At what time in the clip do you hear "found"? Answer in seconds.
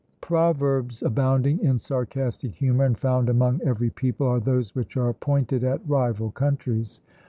2.97-3.29